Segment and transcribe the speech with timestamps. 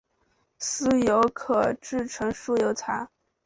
[0.59, 3.11] 酥油可制成酥油茶。